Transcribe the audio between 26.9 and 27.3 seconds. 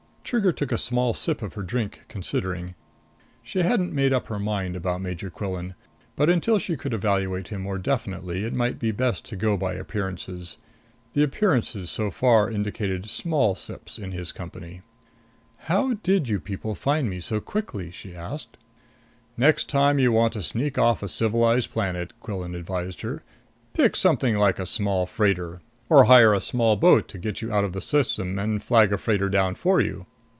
to